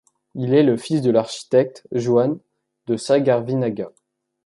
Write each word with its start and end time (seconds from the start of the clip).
Il 0.33 0.55
est 0.55 0.63
le 0.63 0.77
fils 0.77 1.03
de 1.03 1.11
l'architecte 1.11 1.87
Juan 1.91 2.39
de 2.87 2.97
Sagarvinaga. 2.97 3.91